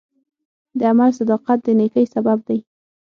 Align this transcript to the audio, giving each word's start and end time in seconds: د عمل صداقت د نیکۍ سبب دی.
د 0.79 0.81
عمل 0.91 1.11
صداقت 1.19 1.57
د 1.63 1.67
نیکۍ 1.79 2.05
سبب 2.13 2.37
دی. 2.47 2.59